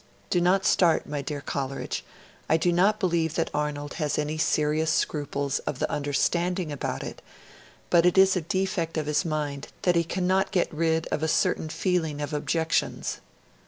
Do 0.31 0.41
not 0.41 0.65
start, 0.65 1.07
my 1.07 1.21
dear 1.21 1.41
Coleridge; 1.41 2.03
I 2.49 2.57
do 2.57 2.73
not 2.73 2.99
believe 2.99 3.35
that 3.35 3.51
Arnold 3.53 3.93
has 4.01 4.17
any 4.17 4.35
serious 4.39 4.89
scruples 4.91 5.59
of 5.59 5.77
the 5.77 5.85
UNDERSTANDING 5.93 6.71
about 6.71 7.03
it, 7.03 7.21
but 7.91 8.07
it 8.07 8.17
is 8.17 8.35
a 8.35 8.41
defect 8.41 8.97
of 8.97 9.05
his 9.05 9.23
mind 9.25 9.67
that 9.83 9.95
he 9.95 10.03
cannot 10.03 10.49
get 10.49 10.73
rid 10.73 11.05
of 11.11 11.21
a 11.21 11.27
certain 11.27 11.69
feeling 11.69 12.19
of 12.19 12.33
objections.' 12.33 13.19